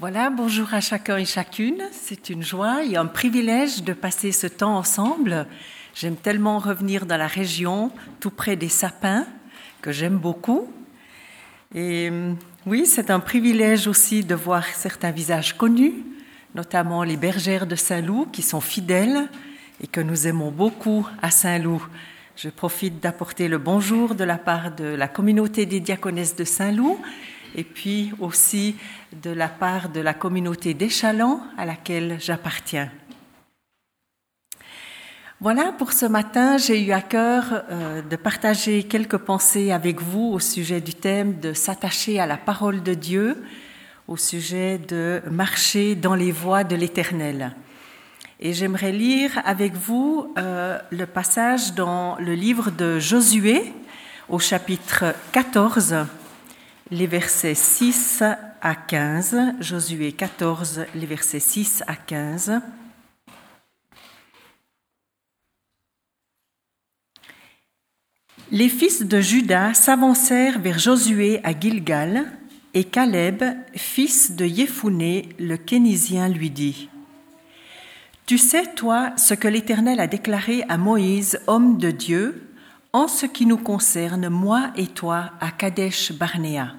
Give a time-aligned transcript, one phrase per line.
[0.00, 1.82] Voilà, bonjour à chacun et chacune.
[1.90, 5.48] C'est une joie et un privilège de passer ce temps ensemble.
[5.92, 7.90] J'aime tellement revenir dans la région,
[8.20, 9.26] tout près des sapins,
[9.82, 10.72] que j'aime beaucoup.
[11.74, 12.12] Et
[12.64, 15.94] oui, c'est un privilège aussi de voir certains visages connus,
[16.54, 19.28] notamment les bergères de Saint-Loup qui sont fidèles
[19.82, 21.84] et que nous aimons beaucoup à Saint-Loup.
[22.36, 27.00] Je profite d'apporter le bonjour de la part de la communauté des diaconesses de Saint-Loup
[27.54, 28.76] et puis aussi
[29.22, 32.90] de la part de la communauté d'Échalon à laquelle j'appartiens.
[35.40, 40.32] Voilà, pour ce matin, j'ai eu à cœur euh, de partager quelques pensées avec vous
[40.32, 43.44] au sujet du thème de s'attacher à la parole de Dieu,
[44.08, 47.54] au sujet de marcher dans les voies de l'Éternel.
[48.40, 53.72] Et j'aimerais lire avec vous euh, le passage dans le livre de Josué
[54.28, 55.94] au chapitre 14
[56.90, 58.22] les versets 6
[58.60, 62.60] à 15, Josué 14, les versets 6 à 15.
[68.50, 72.32] Les fils de Judas s'avancèrent vers Josué à Gilgal,
[72.74, 73.42] et Caleb,
[73.74, 76.88] fils de Yéphuné, le Kénisien, lui dit
[78.26, 82.48] Tu sais, toi, ce que l'Éternel a déclaré à Moïse, homme de Dieu,
[82.92, 86.74] en ce qui nous concerne, moi et toi, à Kadesh Barnéa.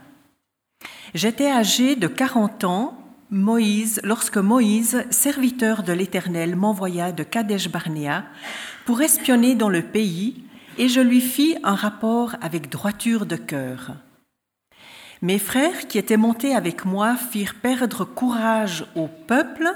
[1.14, 2.96] J'étais âgé de quarante ans,
[3.32, 8.26] Moïse, lorsque Moïse, serviteur de l'Éternel, m'envoya de Kadesh Barnéa
[8.86, 10.44] pour espionner dans le pays,
[10.78, 13.96] et je lui fis un rapport avec droiture de cœur.
[15.22, 19.68] Mes frères qui étaient montés avec moi firent perdre courage au peuple,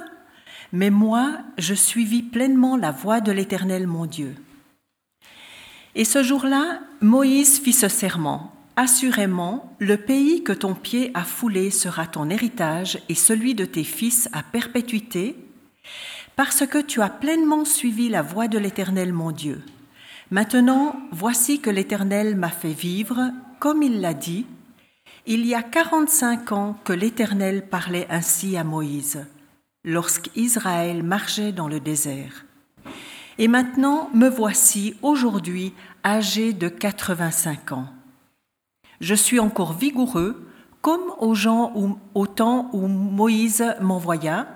[0.71, 4.35] mais moi, je suivis pleinement la voie de l'Éternel mon Dieu.
[5.95, 8.52] Et ce jour-là, Moïse fit ce serment.
[8.75, 13.83] Assurément, le pays que ton pied a foulé sera ton héritage et celui de tes
[13.83, 15.35] fils à perpétuité,
[16.35, 19.61] parce que tu as pleinement suivi la voie de l'Éternel mon Dieu.
[20.31, 24.47] Maintenant, voici que l'Éternel m'a fait vivre, comme il l'a dit.
[25.27, 29.23] Il y a quarante-cinq ans que l'Éternel parlait ainsi à Moïse,
[29.83, 32.45] lorsqu'Israël marchait dans le désert.
[33.37, 37.87] Et maintenant me voici aujourd'hui âgé de 85 ans.
[39.03, 40.49] Je suis encore vigoureux,
[40.79, 41.73] comme aux gens
[42.13, 44.47] au temps où Moïse m'envoya.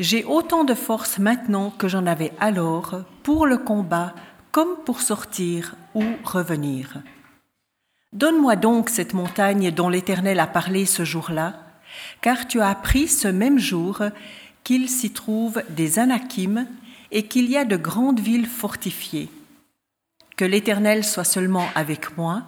[0.00, 4.14] J'ai autant de force maintenant que j'en avais alors pour le combat
[4.52, 7.02] comme pour sortir ou revenir.
[8.14, 11.52] Donne-moi donc cette montagne dont l'Éternel a parlé ce jour-là,
[12.22, 14.02] car tu as appris ce même jour
[14.62, 16.66] qu'il s'y trouve des Anakim
[17.10, 19.28] et qu'il y a de grandes villes fortifiées.
[20.38, 22.44] Que l'Éternel soit seulement avec moi,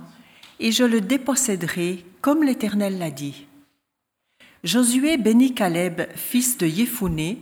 [0.61, 3.47] et je le déposséderai comme l'Éternel l'a dit.
[4.65, 7.39] Josué bénit Caleb, fils de Yéphuné,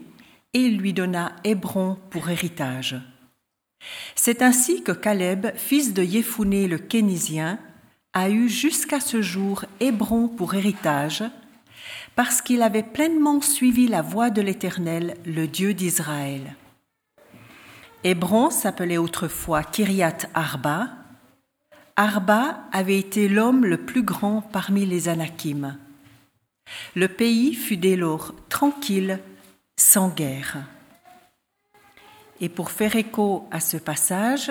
[0.53, 2.97] et lui donna Hébron pour héritage.
[4.15, 7.59] C'est ainsi que Caleb, fils de Yéphuné le Kénisien,
[8.13, 11.25] a eu jusqu'à ce jour Hébron pour héritage,
[12.15, 16.55] parce qu'il avait pleinement suivi la voie de l'Éternel, le Dieu d'Israël.
[18.05, 20.89] Hébron s'appelait autrefois Kiriat Arba.
[21.97, 25.77] Arba avait été l'homme le plus grand parmi les Anakim.
[26.97, 29.21] Le pays fut dès lors tranquille,
[29.77, 30.59] sans guerre.
[32.41, 34.51] Et pour faire écho à ce passage,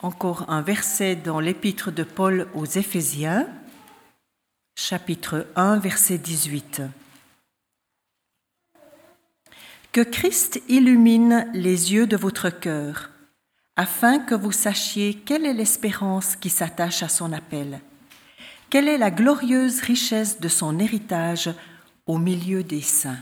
[0.00, 3.48] encore un verset dans l'épître de Paul aux Éphésiens,
[4.76, 6.82] chapitre 1, verset 18.
[9.92, 13.10] Que Christ illumine les yeux de votre cœur,
[13.76, 17.80] afin que vous sachiez quelle est l'espérance qui s'attache à son appel,
[18.70, 21.50] quelle est la glorieuse richesse de son héritage
[22.06, 23.18] au milieu des saints.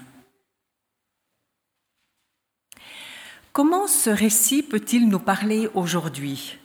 [3.52, 6.58] Comment ce récit peut-il nous parler aujourd'hui?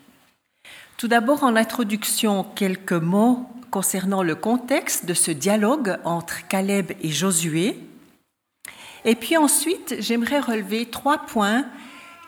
[0.97, 7.11] Tout d'abord, en introduction, quelques mots concernant le contexte de ce dialogue entre Caleb et
[7.11, 7.77] Josué,
[9.05, 11.65] et puis ensuite, j'aimerais relever trois points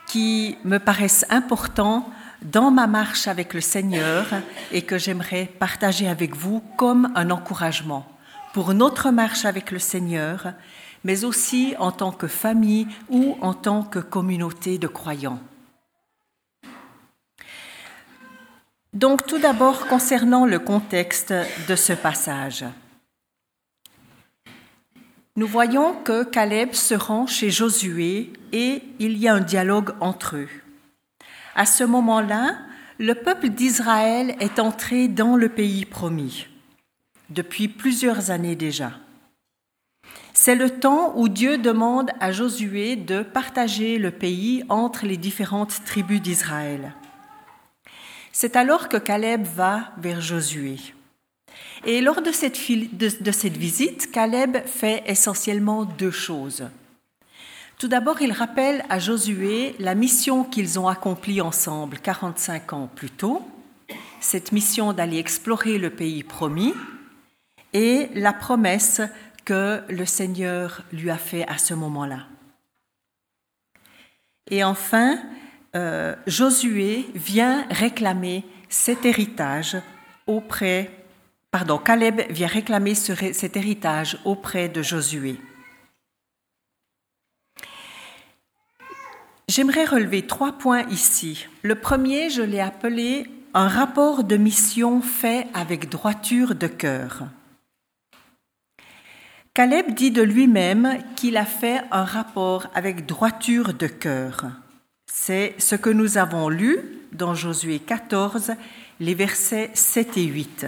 [0.10, 2.10] qui me paraissent importants
[2.42, 4.26] dans ma marche avec le Seigneur
[4.72, 8.06] et que j'aimerais partager avec vous comme un encouragement
[8.54, 10.54] pour notre marche avec le Seigneur,
[11.04, 15.40] mais aussi en tant que famille ou en tant que communauté de croyants.
[18.94, 21.34] Donc tout d'abord concernant le contexte
[21.68, 22.66] de ce passage
[25.40, 30.36] nous voyons que Caleb se rend chez Josué et il y a un dialogue entre
[30.36, 30.50] eux.
[31.56, 32.58] À ce moment-là,
[32.98, 36.48] le peuple d'Israël est entré dans le pays promis
[37.30, 38.92] depuis plusieurs années déjà.
[40.34, 45.86] C'est le temps où Dieu demande à Josué de partager le pays entre les différentes
[45.86, 46.94] tribus d'Israël.
[48.34, 50.80] C'est alors que Caleb va vers Josué.
[51.86, 56.68] Et lors de cette, visite, Caleb fait essentiellement deux choses.
[57.78, 63.10] Tout d'abord, il rappelle à Josué la mission qu'ils ont accomplie ensemble 45 ans plus
[63.10, 63.42] tôt,
[64.20, 66.74] cette mission d'aller explorer le pays promis
[67.72, 69.02] et la promesse
[69.46, 72.28] que le Seigneur lui a fait à ce moment-là.
[74.52, 75.20] Et enfin,
[75.76, 79.78] euh, Josué vient réclamer cet héritage
[80.28, 80.92] auprès,
[81.52, 85.40] pardon, Caleb vient réclamer cet héritage auprès de Josué.
[89.50, 91.48] J'aimerais relever trois points ici.
[91.64, 93.26] Le premier, je l'ai appelé
[93.56, 97.24] un rapport de mission fait avec droiture de cœur.
[99.56, 104.46] Caleb dit de lui-même qu'il a fait un rapport avec droiture de cœur.
[105.12, 106.78] C'est ce que nous avons lu
[107.12, 108.52] dans Josué 14,
[109.00, 110.68] les versets 7 et 8.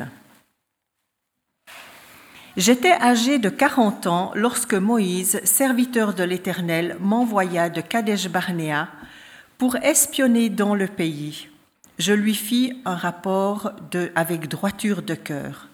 [2.58, 8.90] J'étais âgé de 40 ans lorsque Moïse, serviteur de l'Éternel, m'envoya de Kadesh Barnéa
[9.58, 11.48] pour espionner dans le pays.
[11.98, 15.70] Je lui fis un rapport de, avec droiture de cœur.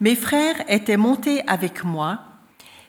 [0.00, 2.20] Mes frères étaient montés avec moi.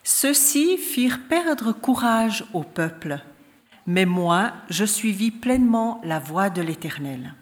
[0.04, 3.19] Ceux-ci firent perdre courage au peuple,
[3.86, 7.36] mais moi, je suivis pleinement la voie de l'Éternel.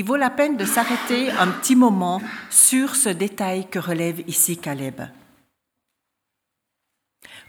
[0.00, 4.56] Il vaut la peine de s'arrêter un petit moment sur ce détail que relève ici
[4.56, 5.02] Caleb.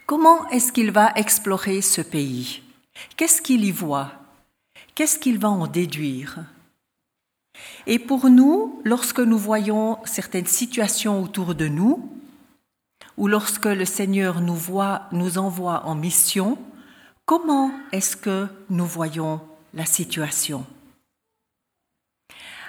[0.04, 2.60] Comment est-ce qu'il va explorer ce pays?
[3.16, 4.12] Qu'est-ce qu'il y voit?
[4.94, 6.40] Qu'est-ce qu'il va en déduire?
[7.86, 12.06] Et pour nous, lorsque nous voyons certaines situations autour de nous,
[13.16, 16.58] ou lorsque le Seigneur nous, voit, nous envoie en mission,
[17.24, 19.40] comment est-ce que nous voyons
[19.72, 20.66] la situation?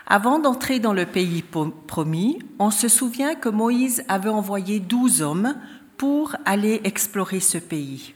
[0.05, 1.43] Avant d'entrer dans le pays
[1.87, 5.55] promis, on se souvient que Moïse avait envoyé douze hommes
[5.97, 8.13] pour aller explorer ce pays.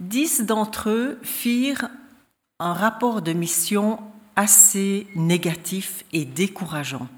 [0.00, 1.90] Dix d'entre eux firent
[2.58, 3.98] un rapport de mission
[4.36, 7.08] assez négatif et décourageant.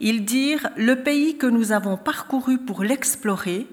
[0.00, 3.66] Ils dirent Le pays que nous avons parcouru pour l'explorer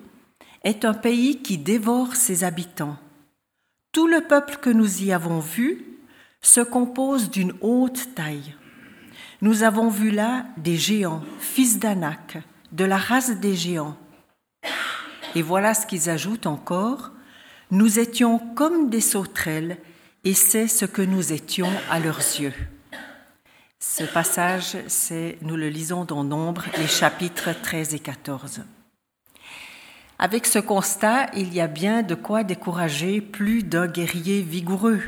[0.63, 2.97] est un pays qui dévore ses habitants.
[3.91, 5.92] Tout le peuple que nous y avons vu
[6.43, 8.53] se compose d'une haute taille.
[9.41, 12.37] Nous avons vu là des géants, fils d'Anak,
[12.71, 13.97] de la race des géants.
[15.35, 17.11] Et voilà ce qu'ils ajoutent encore.
[17.71, 19.77] Nous étions comme des sauterelles
[20.23, 22.53] et c'est ce que nous étions à leurs yeux.
[23.79, 28.61] Ce passage, c'est, nous le lisons dans Nombre, les chapitres 13 et 14.
[30.19, 35.01] Avec ce constat, il y a bien de quoi décourager plus d'un guerrier vigoureux.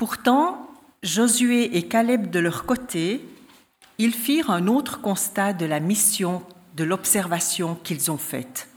[0.00, 0.66] Pourtant,
[1.02, 3.20] Josué et Caleb de leur côté,
[3.98, 6.42] ils firent un autre constat de la mission,
[6.74, 8.70] de l'observation qu'ils ont faite.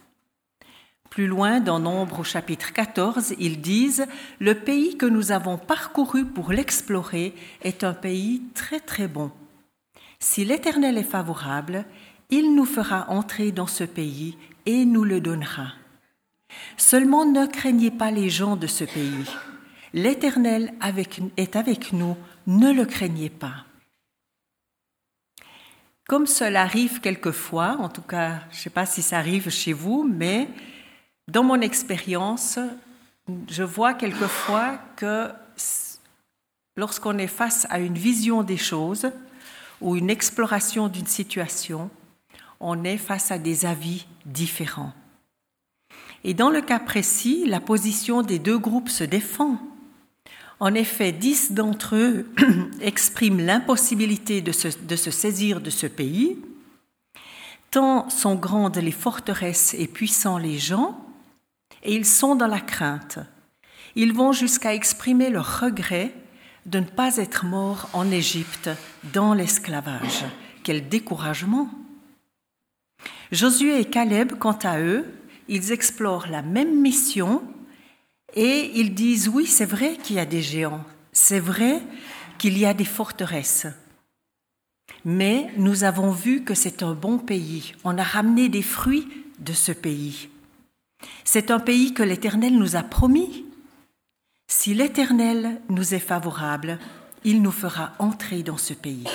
[1.10, 4.06] Plus loin, dans Nombre au chapitre 14, ils disent
[4.40, 9.32] Le pays que nous avons parcouru pour l'explorer est un pays très très bon.
[10.20, 11.86] Si l'Éternel est favorable,
[12.32, 15.68] il nous fera entrer dans ce pays et nous le donnera.
[16.76, 19.24] Seulement ne craignez pas les gens de ce pays.
[19.94, 20.74] L'Éternel
[21.38, 23.66] est avec nous, ne le craignez pas.
[26.08, 29.72] Comme cela arrive quelquefois, en tout cas, je ne sais pas si ça arrive chez
[29.72, 30.50] vous, mais
[31.28, 32.60] dans mon expérience,
[33.48, 35.30] je vois quelquefois que
[36.76, 39.12] lorsqu'on est face à une vision des choses
[39.80, 41.90] ou une exploration d'une situation,
[42.60, 44.94] on est face à des avis différents.
[46.24, 49.60] Et dans le cas précis, la position des deux groupes se défend.
[50.64, 52.26] En effet, dix d'entre eux
[52.82, 56.38] expriment l'impossibilité de se, de se, saisir de ce pays,
[57.70, 61.06] tant sont grandes les forteresses et puissants les gens,
[61.84, 63.20] et ils sont dans la crainte.
[63.98, 66.14] Ils vont jusqu'à exprimer leur regret
[66.66, 68.70] de ne pas être morts en Égypte
[69.12, 70.24] dans l'esclavage.
[70.64, 71.70] Quel découragement
[73.34, 75.04] Josué et Caleb, quant à eux,
[75.50, 77.44] ils explorent la même mission
[78.34, 81.82] et ils disent oui, c'est vrai qu'il y a des géants, c'est vrai
[82.38, 83.68] qu'il y a des forteresses.
[85.06, 87.74] Mais nous avons vu que c'est un bon pays.
[87.84, 89.08] On a ramené des fruits
[89.40, 90.30] de ce pays.
[91.24, 93.46] C'est un pays que l'Éternel nous a promis.
[94.48, 96.80] Si l'Éternel nous est favorable,
[97.24, 99.06] il nous fera entrer dans ce pays.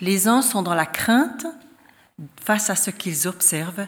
[0.00, 1.46] Les uns sont dans la crainte
[2.40, 3.86] face à ce qu'ils observent.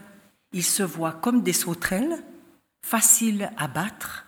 [0.54, 2.23] Ils se voient comme des sauterelles,
[2.80, 4.25] faciles à battre.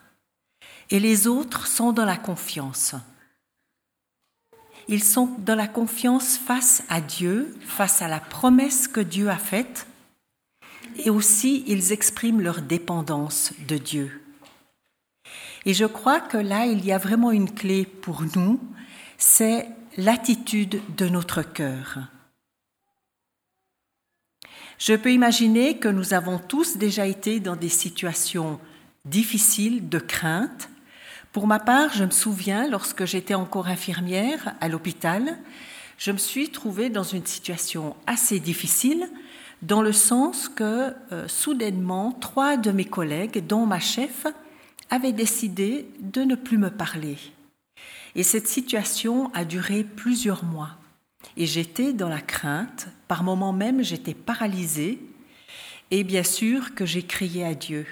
[0.90, 2.96] Et les autres sont dans la confiance.
[4.88, 9.38] Ils sont dans la confiance face à Dieu, face à la promesse que Dieu a
[9.38, 9.86] faite,
[10.98, 14.22] et aussi ils expriment leur dépendance de Dieu.
[15.64, 18.60] Et je crois que là, il y a vraiment une clé pour nous,
[19.16, 21.98] c'est l'attitude de notre cœur.
[24.78, 28.60] Je peux imaginer que nous avons tous déjà été dans des situations
[29.04, 30.68] difficiles de crainte,
[31.36, 35.36] pour ma part, je me souviens, lorsque j'étais encore infirmière à l'hôpital,
[35.98, 39.06] je me suis trouvée dans une situation assez difficile,
[39.60, 44.26] dans le sens que euh, soudainement, trois de mes collègues, dont ma chef,
[44.88, 47.18] avaient décidé de ne plus me parler.
[48.14, 50.70] Et cette situation a duré plusieurs mois.
[51.36, 55.00] Et j'étais dans la crainte, par moments même j'étais paralysée,
[55.90, 57.86] et bien sûr que j'ai crié à Dieu.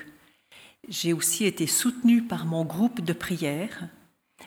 [0.89, 3.89] J'ai aussi été soutenue par mon groupe de prière,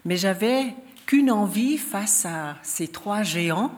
[0.05, 3.73] mais j'avais qu'une envie face à ces trois géants,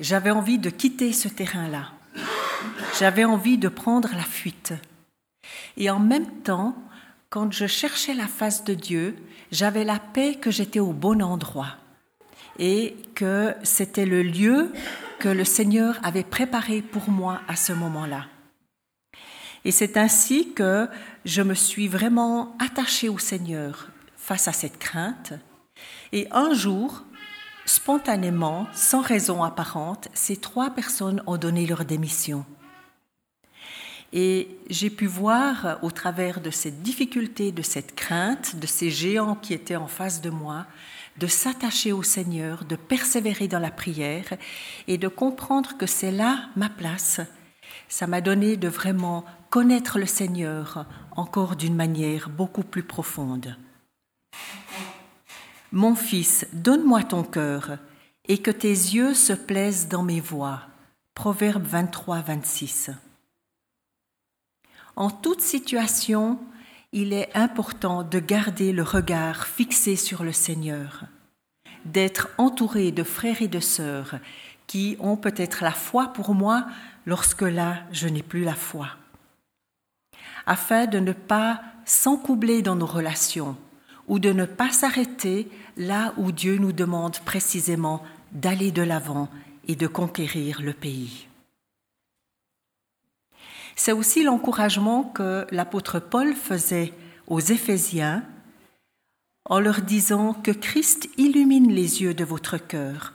[0.00, 1.92] j'avais envie de quitter ce terrain-là.
[2.98, 4.72] J'avais envie de prendre la fuite.
[5.76, 6.74] Et en même temps,
[7.30, 9.16] quand je cherchais la face de Dieu,
[9.50, 11.76] j'avais la paix que j'étais au bon endroit
[12.58, 14.72] et que c'était le lieu
[15.18, 18.26] que le Seigneur avait préparé pour moi à ce moment-là.
[19.64, 20.88] Et c'est ainsi que
[21.24, 25.34] je me suis vraiment attachée au Seigneur face à cette crainte.
[26.12, 27.04] Et un jour,
[27.64, 32.44] spontanément, sans raison apparente, ces trois personnes ont donné leur démission.
[34.12, 39.36] Et j'ai pu voir au travers de cette difficulté, de cette crainte, de ces géants
[39.36, 40.66] qui étaient en face de moi,
[41.18, 44.34] de s'attacher au Seigneur, de persévérer dans la prière
[44.88, 47.20] et de comprendre que c'est là ma place.
[47.88, 53.56] Ça m'a donné de vraiment connaître le Seigneur encore d'une manière beaucoup plus profonde.
[55.72, 57.78] Mon fils, donne-moi ton cœur
[58.28, 60.60] et que tes yeux se plaisent dans mes voies.
[61.14, 62.90] Proverbe 23, 26.
[64.96, 66.38] En toute situation,
[66.92, 71.04] il est important de garder le regard fixé sur le Seigneur,
[71.84, 74.16] d'être entouré de frères et de sœurs
[74.66, 76.66] qui ont peut-être la foi pour moi
[77.06, 78.88] lorsque là je n'ai plus la foi
[80.46, 83.56] afin de ne pas s'encoubler dans nos relations
[84.08, 89.28] ou de ne pas s'arrêter là où Dieu nous demande précisément d'aller de l'avant
[89.68, 91.28] et de conquérir le pays.
[93.84, 96.92] C'est aussi l'encouragement que l'apôtre Paul faisait
[97.26, 98.22] aux Éphésiens
[99.44, 103.12] en leur disant que Christ illumine les yeux de votre cœur,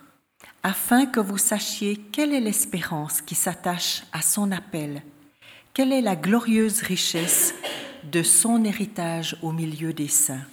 [0.64, 5.04] afin que vous sachiez quelle est l'espérance qui s'attache à son appel
[5.74, 7.54] quelle est la glorieuse richesse
[8.04, 10.46] de son héritage au milieu des saints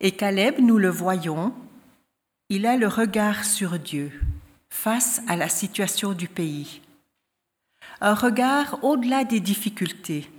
[0.00, 1.54] Et Caleb, nous le voyons,
[2.48, 4.10] il a le regard sur Dieu
[4.68, 6.80] face à la situation du pays.
[8.00, 10.30] Un regard au-delà des difficultés,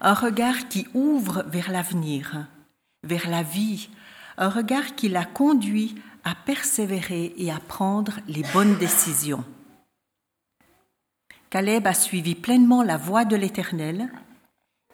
[0.00, 2.46] un regard qui ouvre vers l'avenir,
[3.02, 3.88] vers la vie,
[4.38, 9.44] un regard qui l'a conduit à persévérer et à prendre les bonnes décisions.
[11.50, 14.10] Caleb a suivi pleinement la voie de l'Éternel.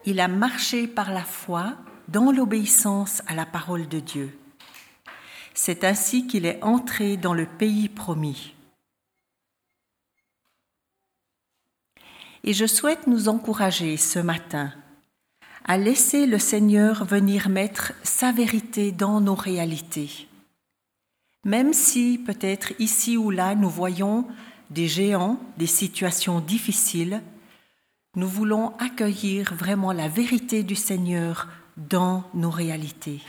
[0.07, 1.75] Il a marché par la foi
[2.09, 4.39] dans l'obéissance à la parole de Dieu.
[5.53, 8.55] C'est ainsi qu'il est entré dans le pays promis.
[12.45, 14.73] Et je souhaite nous encourager ce matin
[15.65, 20.27] à laisser le Seigneur venir mettre sa vérité dans nos réalités.
[21.45, 24.27] Même si peut-être ici ou là nous voyons
[24.71, 27.23] des géants, des situations difficiles,
[28.17, 33.21] nous voulons accueillir vraiment la vérité du Seigneur dans nos réalités.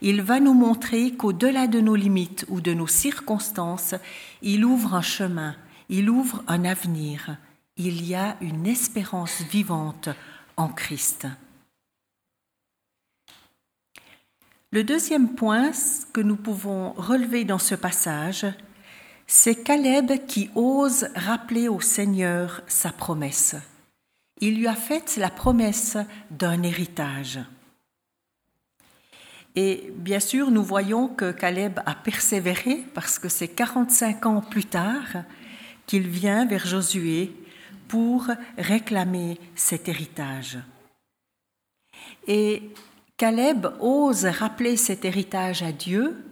[0.00, 3.94] Il va nous montrer qu'au-delà de nos limites ou de nos circonstances,
[4.40, 5.54] il ouvre un chemin,
[5.88, 7.36] il ouvre un avenir,
[7.76, 10.08] il y a une espérance vivante
[10.56, 11.26] en Christ.
[14.70, 15.70] Le deuxième point
[16.12, 18.46] que nous pouvons relever dans ce passage,
[19.26, 23.56] c'est Caleb qui ose rappeler au Seigneur sa promesse.
[24.40, 25.96] Il lui a fait la promesse
[26.30, 27.40] d'un héritage.
[29.56, 34.64] Et bien sûr, nous voyons que Caleb a persévéré parce que c'est 45 ans plus
[34.64, 35.22] tard
[35.86, 37.32] qu'il vient vers Josué
[37.88, 40.58] pour réclamer cet héritage.
[42.26, 42.70] Et
[43.16, 46.24] Caleb ose rappeler cet héritage à Dieu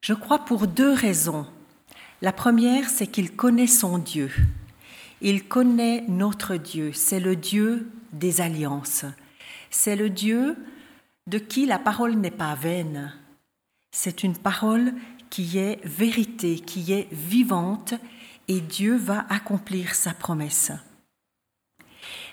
[0.00, 1.46] Je crois pour deux raisons.
[2.22, 4.30] La première, c'est qu'il connaît son Dieu.
[5.20, 6.92] Il connaît notre Dieu.
[6.92, 9.04] C'est le Dieu des alliances.
[9.70, 10.56] C'est le Dieu
[11.26, 13.12] de qui la parole n'est pas vaine.
[13.92, 14.94] C'est une parole
[15.30, 17.94] qui est vérité, qui est vivante,
[18.48, 20.72] et Dieu va accomplir sa promesse.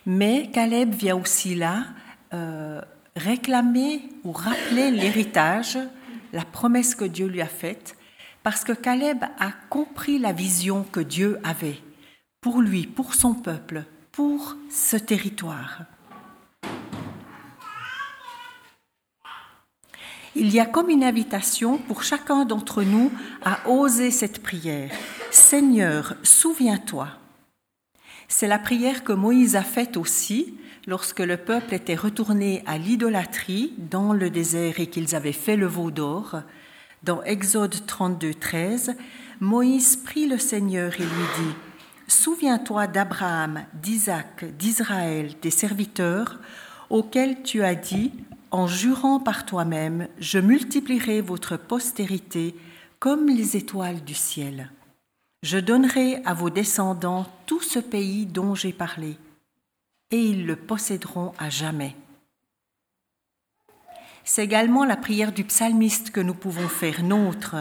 [0.05, 1.85] Mais Caleb vient aussi là
[2.33, 2.81] euh,
[3.15, 5.77] réclamer ou rappeler l'héritage,
[6.33, 7.97] la promesse que Dieu lui a faite,
[8.43, 11.79] parce que Caleb a compris la vision que Dieu avait
[12.41, 15.81] pour lui, pour son peuple, pour ce territoire.
[20.35, 23.09] Il y a comme une invitation pour chacun d'entre nous
[23.43, 24.91] à oser cette prière.
[25.35, 27.09] Seigneur, souviens-toi.
[28.29, 33.73] C'est la prière que Moïse a faite aussi lorsque le peuple était retourné à l'idolâtrie
[33.77, 36.37] dans le désert et qu'ils avaient fait le veau d'or.
[37.03, 38.95] Dans Exode 32, 13,
[39.41, 41.55] Moïse prie le Seigneur et lui dit
[42.07, 46.39] Souviens-toi d'Abraham, d'Isaac, d'Israël, des serviteurs,
[46.89, 48.13] auxquels tu as dit
[48.51, 52.55] en jurant par toi-même, je multiplierai votre postérité
[52.99, 54.71] comme les étoiles du ciel.
[55.45, 59.15] Je donnerai à vos descendants tout ce pays dont j'ai parlé,
[60.09, 61.95] et ils le posséderont à jamais.
[64.23, 67.57] C'est également la prière du psalmiste que nous pouvons faire nôtre.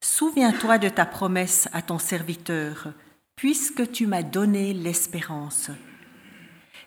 [0.00, 2.88] Souviens-toi de ta promesse à ton serviteur,
[3.36, 5.70] puisque tu m'as donné l'espérance.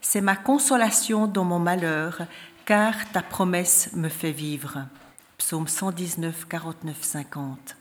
[0.01, 2.23] C'est ma consolation dans mon malheur,
[2.65, 4.87] car ta promesse me fait vivre.
[5.37, 7.77] Psaume 119, 49, 50.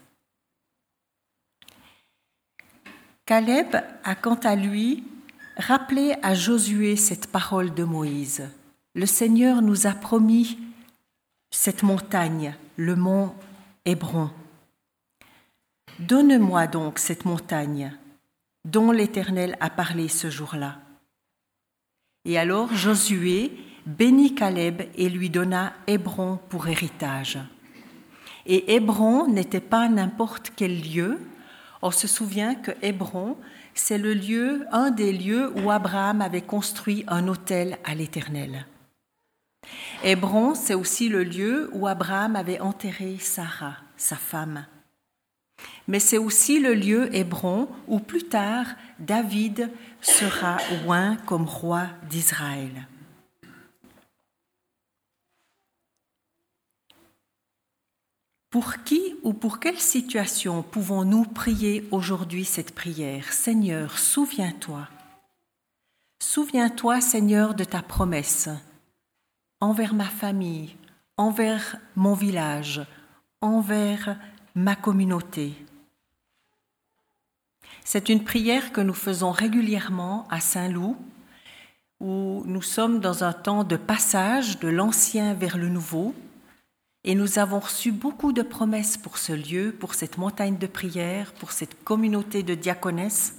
[3.26, 5.02] Caleb a quant à lui
[5.56, 8.49] rappelé à Josué cette parole de Moïse.
[8.95, 10.56] Le Seigneur nous a promis
[11.50, 13.35] cette montagne, le mont
[13.85, 14.30] Hébron.
[15.99, 17.92] Donne-moi donc cette montagne
[18.64, 20.79] dont l'Éternel a parlé ce jour-là.
[22.24, 23.51] Et alors Josué
[23.87, 27.40] bénit Caleb et lui donna Hébron pour héritage.
[28.46, 31.18] Et Hébron n'était pas n'importe quel lieu.
[31.87, 33.37] On se souvient que Hébron,
[33.72, 38.66] c'est le lieu, un des lieux où Abraham avait construit un autel à l'Éternel.
[40.03, 44.66] Hébron, c'est aussi le lieu où Abraham avait enterré Sarah, sa femme.
[45.87, 48.66] Mais c'est aussi le lieu Hébron où plus tard
[48.99, 49.70] David
[50.01, 50.57] sera
[50.88, 52.88] oint comme roi d'Israël.
[58.57, 63.31] Pour qui ou pour quelle situation pouvons-nous prier aujourd'hui cette prière?
[63.35, 64.88] Seigneur, souviens-toi.
[66.23, 68.49] Souviens-toi, Seigneur, de ta promesse
[69.61, 70.75] envers ma famille,
[71.19, 72.81] envers mon village,
[73.42, 74.19] envers
[74.55, 75.53] ma communauté.
[77.85, 80.97] C'est une prière que nous faisons régulièrement à Saint-Loup,
[82.01, 86.14] où nous sommes dans un temps de passage de l'ancien vers le nouveau,
[87.07, 91.33] et nous avons reçu beaucoup de promesses pour ce lieu, pour cette montagne de prière,
[91.35, 93.37] pour cette communauté de diaconesses.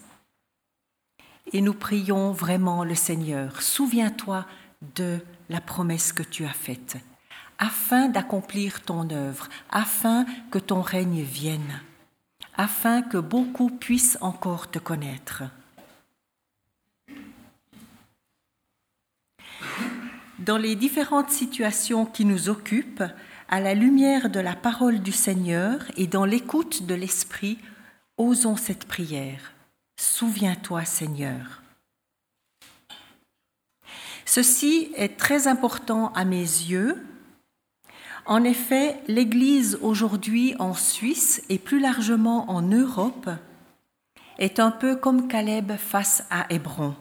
[1.52, 4.46] Et nous prions vraiment le Seigneur, souviens-toi
[4.96, 6.98] de la promesse que tu as faite,
[7.58, 11.82] afin d'accomplir ton œuvre, afin que ton règne vienne,
[12.56, 15.44] afin que beaucoup puissent encore te connaître.
[20.40, 23.04] Dans les différentes situations qui nous occupent,
[23.50, 27.58] à la lumière de la parole du Seigneur et dans l'écoute de l'Esprit,
[28.18, 29.54] osons cette prière.
[30.00, 31.62] Souviens-toi, Seigneur.
[34.26, 37.02] Ceci est très important à mes yeux.
[38.26, 43.30] En effet, l'Église aujourd'hui en Suisse et plus largement en Europe
[44.38, 46.96] est un peu comme Caleb face à Hébron.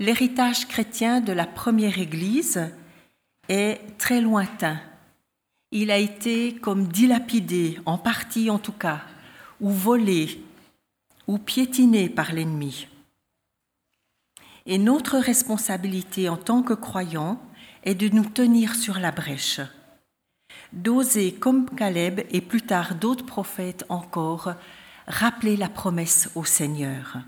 [0.00, 2.60] L'héritage chrétien de la première Église
[3.48, 4.80] est très lointain
[5.74, 9.02] il a été comme dilapidé, en partie en tout cas,
[9.60, 10.40] ou volé,
[11.26, 12.86] ou piétiné par l'ennemi.
[14.66, 17.42] Et notre responsabilité en tant que croyants
[17.82, 19.60] est de nous tenir sur la brèche,
[20.72, 24.52] d'oser, comme Caleb et plus tard d'autres prophètes encore,
[25.08, 27.18] rappeler la promesse au Seigneur.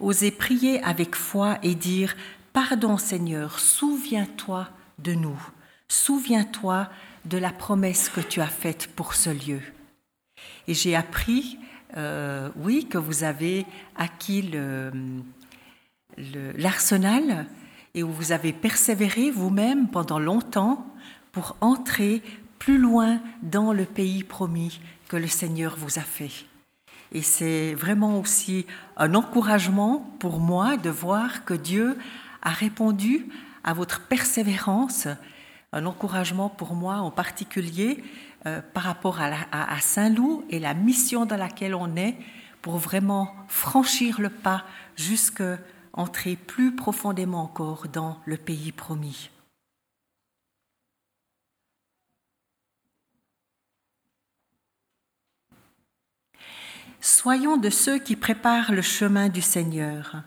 [0.00, 2.14] Oser prier avec foi et dire
[2.52, 5.40] Pardon Seigneur, souviens-toi de nous,
[5.88, 6.88] souviens-toi
[7.24, 9.60] de la promesse que tu as faite pour ce lieu.
[10.68, 11.58] Et j'ai appris,
[11.96, 14.50] euh, oui, que vous avez acquis
[16.16, 17.46] l'arsenal
[17.94, 20.86] et où vous avez persévéré vous-même pendant longtemps
[21.32, 22.22] pour entrer
[22.58, 26.46] plus loin dans le pays promis que le Seigneur vous a fait.
[27.12, 31.96] Et c'est vraiment aussi un encouragement pour moi de voir que Dieu
[32.42, 33.26] a répondu
[33.64, 35.08] à votre persévérance,
[35.76, 38.02] un encouragement pour moi en particulier
[38.46, 42.16] euh, par rapport à, à Saint-Loup et la mission dans laquelle on est
[42.62, 44.64] pour vraiment franchir le pas
[44.96, 45.58] jusqu'à
[45.92, 49.30] entrer plus profondément encore dans le pays promis.
[57.00, 60.22] Soyons de ceux qui préparent le chemin du Seigneur.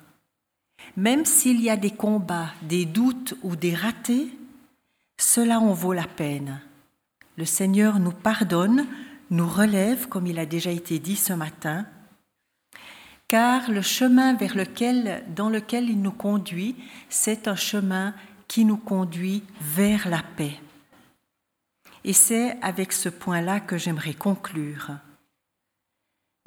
[0.96, 4.30] Même s'il y a des combats, des doutes ou des ratés,
[5.20, 6.60] cela en vaut la peine.
[7.38, 8.88] Le Seigneur nous pardonne,
[9.30, 11.86] nous relève, comme il a déjà été dit ce matin,
[13.28, 16.76] car le chemin vers lequel, dans lequel il nous conduit,
[17.10, 18.16] c'est un chemin
[18.48, 20.60] qui nous conduit vers la paix.
[22.04, 24.90] Et c'est avec ce point-là que j'aimerais conclure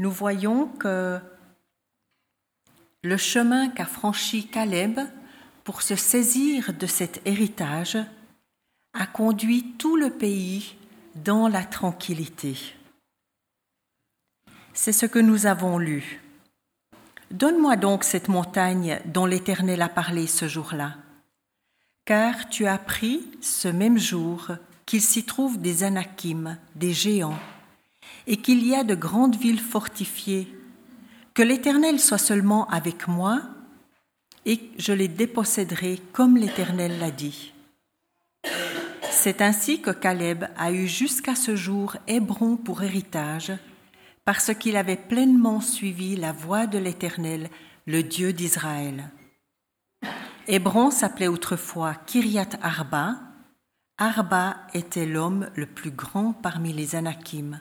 [0.03, 1.21] nous voyons que
[3.05, 4.99] le chemin qu'a franchi Caleb
[5.63, 7.97] pour se saisir de cet héritage
[8.95, 10.77] a conduit tout le pays
[11.15, 12.57] dans la tranquillité.
[14.75, 16.21] C'est ce que nous avons lu.
[17.31, 20.97] Donne-moi donc cette montagne dont l'Éternel a parlé ce jour-là,
[22.05, 24.49] car tu as appris ce même jour
[24.85, 27.39] qu'il s'y trouve des Anakim, des géants,
[28.27, 30.55] et qu'il y a de grandes villes fortifiées,
[31.35, 33.41] que l'Éternel soit seulement avec moi,
[34.45, 37.53] et je les déposséderai comme l'Éternel l'a dit.
[39.15, 43.53] C'est ainsi que Caleb a eu jusqu'à ce jour Hébron pour héritage,
[44.25, 47.49] parce qu'il avait pleinement suivi la voie de l'Éternel,
[47.87, 49.11] le Dieu d'Israël.
[50.49, 53.21] Hébron s'appelait autrefois Kiriat Arba.
[53.99, 57.61] Arba était l'homme le plus grand parmi les Anakim.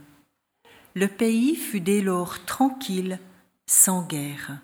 [0.95, 3.19] Le pays fut dès lors tranquille,
[3.67, 4.57] sans guerre.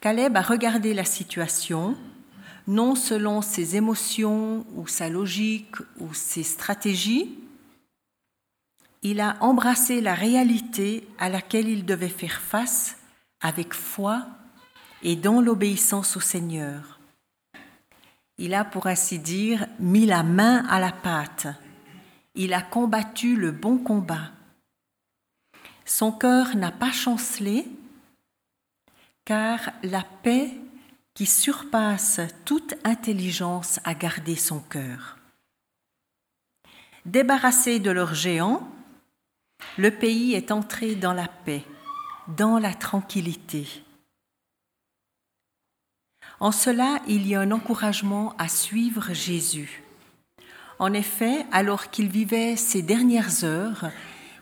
[0.00, 1.96] Caleb a regardé la situation,
[2.66, 7.38] non selon ses émotions ou sa logique ou ses stratégies,
[9.02, 12.96] il a embrassé la réalité à laquelle il devait faire face
[13.42, 14.26] avec foi
[15.02, 16.98] et dans l'obéissance au Seigneur.
[18.38, 21.46] Il a, pour ainsi dire, mis la main à la pâte.
[22.34, 24.32] Il a combattu le bon combat.
[25.84, 27.68] Son cœur n'a pas chancelé,
[29.24, 30.50] car la paix
[31.14, 35.16] qui surpasse toute intelligence a gardé son cœur.
[37.06, 38.68] Débarrassé de leurs géants,
[39.78, 41.62] le pays est entré dans la paix,
[42.36, 43.66] dans la tranquillité.
[46.40, 49.82] En cela, il y a un encouragement à suivre Jésus.
[50.78, 53.90] En effet, alors qu'il vivait ses dernières heures,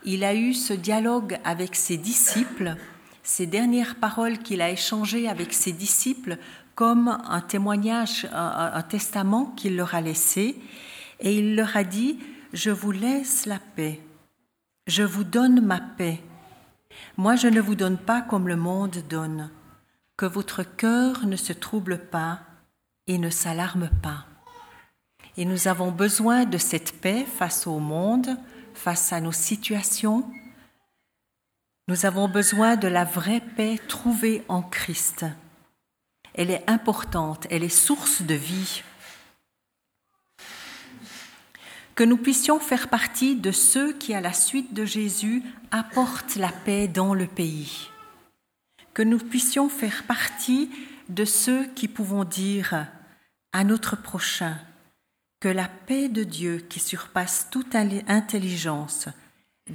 [0.05, 2.77] il a eu ce dialogue avec ses disciples,
[3.23, 6.39] ces dernières paroles qu'il a échangées avec ses disciples
[6.75, 10.61] comme un témoignage, un, testament qu'il leur a laissé,
[11.21, 12.19] et il leur a dit,
[12.53, 14.01] je vous laisse la paix,
[14.87, 16.21] je vous donne ma paix.
[17.17, 19.51] Moi, je ne vous donne pas comme le monde donne,
[20.17, 22.41] que votre cœur ne se trouble pas
[23.07, 24.27] et ne s'alarme pas.
[25.37, 28.37] Et nous avons besoin de cette paix face au monde,
[28.75, 30.25] face à nos situations.
[31.89, 35.25] Nous avons besoin de la vraie paix trouvée en Christ.
[36.35, 38.83] Elle est importante, elle est source de vie.
[41.95, 46.51] Que nous puissions faire partie de ceux qui, à la suite de Jésus, apportent la
[46.51, 47.89] paix dans le pays.
[48.95, 50.71] Que nous puissions faire partie
[51.09, 52.87] de ceux qui pouvons dire
[53.53, 54.59] à notre prochain,
[55.41, 59.09] que la paix de Dieu qui surpasse toute intelligence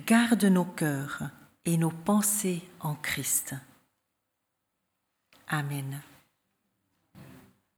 [0.06, 1.24] garde nos cœurs
[1.66, 3.54] et nos pensées en Christ.
[5.48, 6.02] Amen.